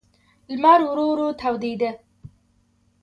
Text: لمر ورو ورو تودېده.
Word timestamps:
لمر 0.53 0.79
ورو 0.87 1.05
ورو 1.11 1.27
تودېده. 1.39 1.91